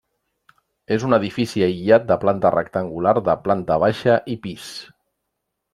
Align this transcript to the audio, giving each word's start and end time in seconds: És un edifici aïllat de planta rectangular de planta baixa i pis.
És 0.95 1.03
un 1.09 1.15
edifici 1.17 1.63
aïllat 1.67 2.07
de 2.13 2.17
planta 2.25 2.53
rectangular 2.57 3.15
de 3.31 3.39
planta 3.47 3.81
baixa 3.87 4.21
i 4.35 4.39
pis. 4.47 4.73